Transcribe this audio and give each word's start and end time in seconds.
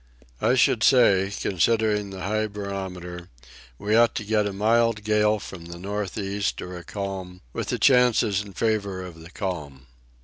"I 0.41 0.55
should 0.55 0.81
say, 0.81 1.31
considering 1.39 2.09
the 2.09 2.23
high 2.23 2.47
barometer, 2.47 3.29
we 3.77 3.95
ought 3.95 4.15
to 4.15 4.23
get 4.25 4.47
a 4.47 4.51
mild 4.51 5.03
gale 5.03 5.37
from 5.37 5.65
the 5.65 5.77
north 5.77 6.17
east 6.17 6.59
or 6.59 6.75
a 6.75 6.83
calm, 6.83 7.41
with 7.53 7.67
the 7.67 7.77
chances 7.77 8.41
in 8.41 8.53
favour 8.53 9.03
of 9.05 9.19
the 9.19 9.29
calm." 9.29 9.85